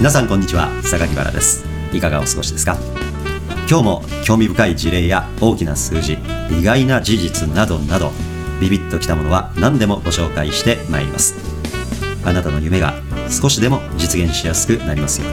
[0.00, 1.62] 皆さんこんにちは榊原です。
[1.92, 2.78] いかがお過ごしですか？
[3.68, 6.14] 今日も興味深い事例や大きな数字
[6.50, 8.10] 意外な事実などなど
[8.62, 11.34] ビビッときたものは何でもご紹介してまいります。
[12.24, 12.94] あなたの夢が
[13.28, 15.32] 少しでも実現しやすくなりますよう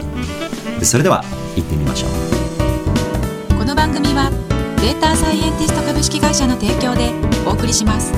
[0.79, 0.85] に。
[0.85, 1.23] それでは
[1.55, 3.57] 行ってみましょう。
[3.57, 4.29] この番組は
[4.81, 7.13] データサイエンティスト株式会社の提供で
[7.45, 8.11] お送りします。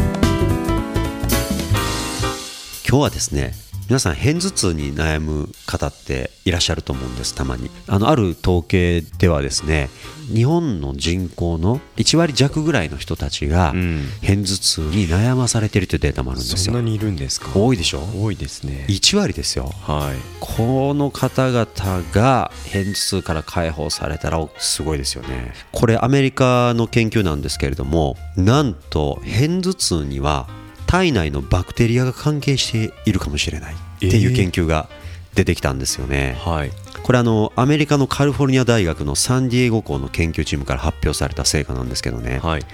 [2.90, 3.54] 今日はですね
[3.90, 7.72] 皆さん片頭痛に悩む方っていらっしゃると思うんですたまに。
[7.88, 9.90] あのある統計ではですね
[10.32, 13.74] 日本の人口の1割弱ぐらいの人たちが
[14.22, 17.50] 片頭痛に悩まされているというデータもあるんですよ、そんなにいるんですか？
[17.56, 18.04] 多いでしょ？
[18.16, 18.86] 多いですね。
[18.90, 19.72] 1割ですよ。
[19.82, 20.18] はい。
[20.40, 21.66] この方々
[22.14, 25.52] が片頭痛から解放されたらすごいですよね。
[25.72, 30.48] これアメリカの研究なんですけれどもなんと片頭痛には
[30.90, 34.90] 体内のバクテリアが関係しているかもしれないっていう研究が
[35.36, 36.36] 出てきたんですよね。
[36.36, 36.72] えー、はい、
[37.04, 42.66] これあのアメリカのカリフォルニア大学のサンディエゴ校の研究チームから発表された成果なんですけどね、はい、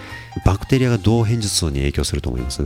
[0.46, 2.66] バクテリアがどう片頭痛に影響すると思います？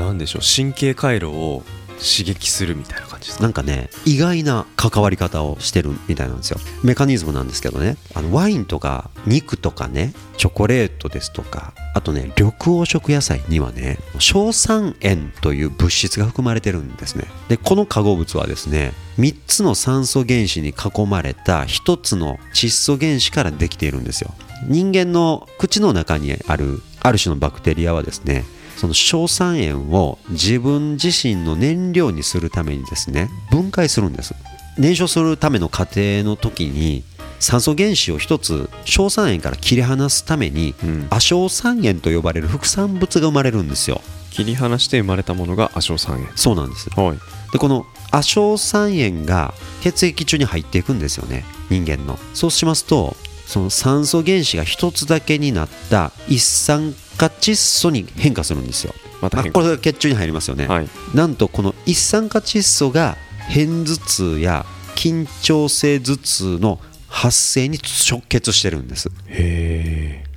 [0.00, 0.42] なんでしょう。
[0.42, 1.62] 神経回路を
[2.02, 3.44] 刺激するみたいな感じですか？
[3.44, 6.58] なんかね意外な関わり方をしてるみたいなんですよ。
[6.82, 7.96] メカニズムなんですけどね。
[8.14, 17.26] あのワインとか肉とかねチョコレートですとかあとね緑黄色野菜にはね硝酸塩という物質が含まれてるんですね。
[17.48, 24.32] でこの化合物はですね3つの酸素原子に囲まれた1つの窒素原子からできているんですよ。
[24.68, 28.44] 人間の口の中にあるある種のバクテリアはですね
[28.76, 34.34] その硝酸塩を自分自身の燃料にするためにですね分解するんです。
[34.78, 37.04] 燃焼するための過程の時に
[37.38, 44.00] 酸素原子を一つ硝酸塩から切り離すために、うん、亜硝酸塩と呼ばれる副産物が生まれるんですよ。
[44.30, 46.28] 切り離して生まれたものが亜硝酸塩。
[46.36, 47.18] そうなんです、はい、
[47.52, 52.18] でこの亜硝酸塩が血液中に入っていくんですよね人間の。
[52.32, 58.94] そうしますとその酸素原子が一つだけになった一酸化窒素に変化するんですよ。
[59.20, 63.16] また、これが血中に入りますよね、はい、なんとこの一酸化窒素が
[63.48, 67.78] 片頭痛や緊張性頭痛の発生に
[68.10, 69.10] 直結してるんです。
[69.28, 69.71] へ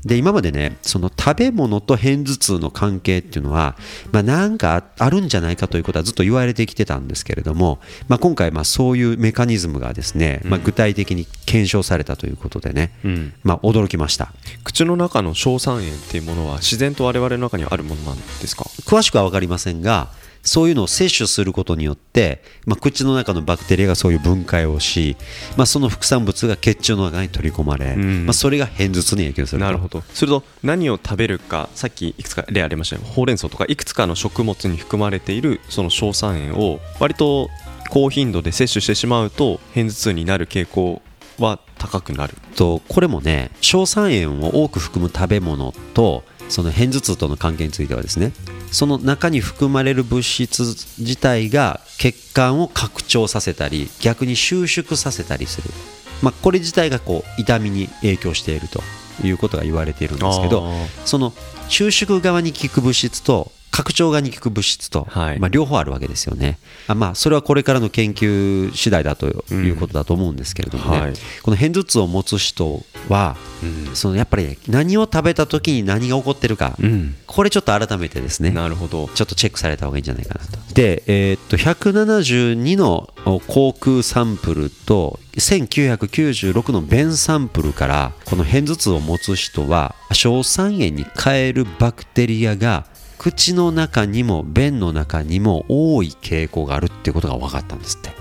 [0.06, 3.76] で今までねその食べ物と片頭痛の関係っていうのは、
[4.12, 14.32] まあ、なんかあるんじゃないかということはずっと言われてきてたんですけれども、まあ、今回まあそういうメカニズムがですね、まあ、具体的に検証されたということでね、うん、まあ、驚きました。
[14.64, 18.66] 口の中の硝酸塩っていうものは自然と我々の中にあるものなんですか？
[18.86, 20.10] 詳しくは分かりませんが
[20.46, 25.18] そういうのを摂取することによって、まあ、口の中のバクテリアがそういう分解をし、
[25.58, 30.02] まあ、その副産物が血中の中に取り込まれ、うん、まあ、それが片頭痛に影響するなるほど。
[30.02, 33.02] すると何を食べるかさっきいくつか例ありましたよ。
[33.04, 37.50] ほうれん草とかいくつかの食物に含まれているその硝酸塩を割と
[37.90, 41.02] 高頻度で摂取してしまうと片頭痛になる傾向
[41.40, 42.36] は高くなる。
[42.56, 48.32] とこれもね硝酸塩を多く含む食べ物とその片頭痛との関係についてはですね
[48.76, 50.64] その中に含まれる物質
[51.00, 55.70] 自体が血管を拡張させたり逆に収縮させたりする、
[56.22, 58.82] まあ、これ自体がこう痛みに影響していると
[59.26, 60.68] いうことが言われているんですけど
[61.06, 61.32] その
[61.70, 66.60] 収縮側に効く物質と拡張がに効く物質と、はい、まあ、両方あるわけですよね。
[66.88, 71.14] あ、まあ、それはこれからの研究次第だということだと思うんですけれどもね、うんはい、
[71.44, 79.10] この片頭痛を持つ人は、うん、そのやっぱり、ね、何を食べた時に何が起こってるか、うん、これちょっと改めてですねなるほど。
[79.10, 80.58] ちょっとチェックされた方がいいんじゃないかなと。
[80.74, 83.10] で、えー、っと172の
[83.48, 92.86] 航空サンプルと1996の便サンプルからこの片頭痛を持つ人は硝酸塩に変えるバクテリアが
[93.26, 98.12] 口の中にも便の中にも多い傾向があるっていうことが分かったんですって、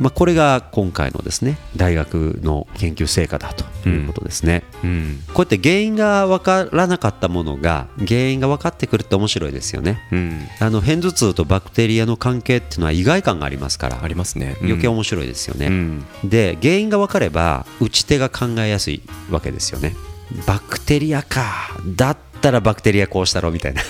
[0.00, 4.90] まあ、これが今回のですね大学の研究成果だということですね、うん。
[4.90, 15.70] うん、こうやって原因が分からなかったものが原因が分かってくるって面白いですよね、うん、あの片頭痛とバクテリアの関係っていうのは意外感がありますからありますね、余計面白いですよね、
[16.24, 19.94] で原因が分かれば打ち手が考えやすいわけですよね。
[20.46, 21.44] バクテリアか。
[21.86, 23.82] だったらバクテリアこうしたろみたいな。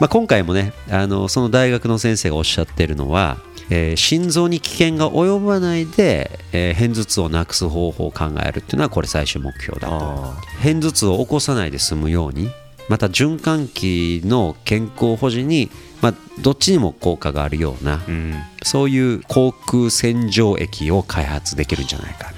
[0.00, 3.38] まあ今回もねあのその大学の先生がおっしゃってるのは、
[3.70, 10.34] えー、心臓に危険が及ばないで、えー、片頭痛をなくす方法を考えるっていうのはこれ最終目標だと。
[10.62, 12.50] 片頭痛を起こさないで済むように
[12.88, 15.70] また循環器の健康保持に、
[16.00, 22.32] まあ、どっちにも効果があるような、うん、そういう口腔洗浄液を開発できるんじゃないか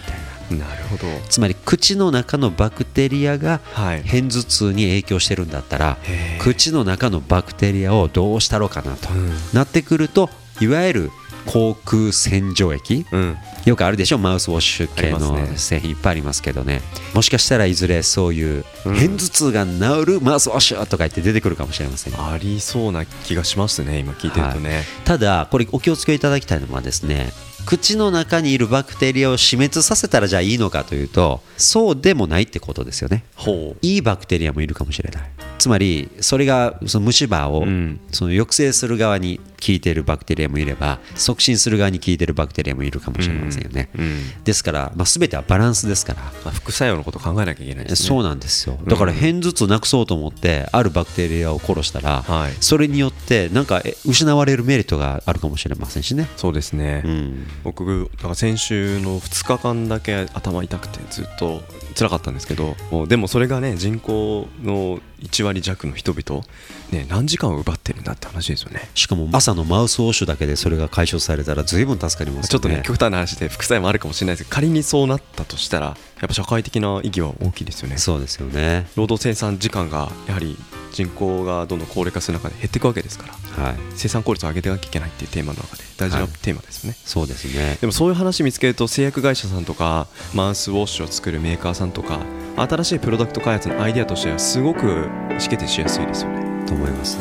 [0.50, 1.06] なるほど。
[1.28, 5.96] つまり口の中のバクテリアが片頭痛に影響してるんだったら、は
[6.36, 10.28] い、口の中のバクテリアをどうしたろうかなと、うん、なってくると
[10.60, 11.10] いわゆる
[11.46, 13.36] 口腔洗浄液うん。
[13.64, 14.18] よくあるでしょ？
[14.18, 16.80] マウスウォッシュ系の製品いっぱいありますけどね。
[17.14, 18.94] もしかしたらいずれそういううん。
[18.94, 22.14] 片頭痛が治るマウスウォッシュとか言って出てくるかもしれません。
[22.14, 27.32] ありそうな気がしますね今聞いてるとね、ただこれお気をつけいただきたいのはですね
[27.66, 33.24] 口の中にいるバクテリアを死滅させたらじゃあいいのかというとそうでもないってことですよね。
[33.36, 35.30] ほいいバクテリアもいるかもしれない。
[35.58, 38.00] つまりそれがその虫歯をうん。
[38.10, 44.44] その抑制する側に効いているバクテリアもいれば促進する側に効いているバクテリアもいるかもしれませんよね、う、うん。
[44.44, 46.20] ですから、まあ、全てはバランスですから。
[46.44, 48.08] まあ、副作用のこと考えなきゃいけないですね。
[48.08, 48.78] そうなんですよ。
[48.86, 52.52] だから片頭痛なくそうと思ってあるバクテリアを殺したら、はい。
[52.60, 61.62] それによってなんかえ失われるメリットがあるかもしれませんしね、そうですね、うん、僕だから先週の2日間だけ頭痛くてずっと
[61.96, 66.44] 辛かったんですけどもうでもそれがね人口の1割弱の人々、
[66.90, 68.88] ね、何時間を奪ってるんだって話ですよね。
[68.94, 77.96] しかも朝のマウスウォッシュだけでそれが解消されたら随分助かりますよねちょっとね極端な話で副作用もあるかもしれないですけど仮にそうなったとしたらやっぱ社会的な意義は大きいですよね。
[77.96, 78.86] そうですよね。
[78.94, 80.56] 労働生産時間がやはり
[80.92, 83.76] 人口がどんどん高齢化する中で減っていくわけですからはい。
[83.94, 87.78] 生産効率を上げていかなきゃいけないっていうテーマの中で大事なはいテーマですよね、そうですね。
[87.80, 92.20] でもそういう話見つけると製薬会社さんとかマウスウォッシュを作るメーカーさんとか
[92.56, 96.66] 新しいプロダクト開発のアイデアとしてはすごく意思決定しやすいですよね。
[96.66, 97.16] と思います、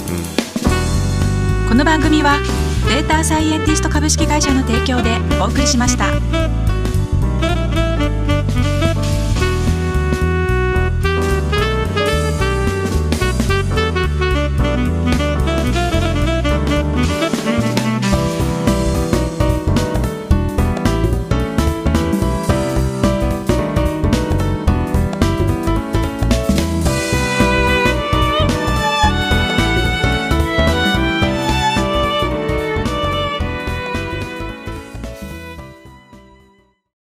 [1.70, 2.40] この番組は
[2.88, 6.69] データサイエンティスト株式会社の提供でお送りしました。